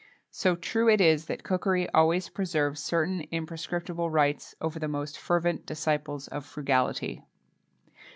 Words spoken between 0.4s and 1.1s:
true it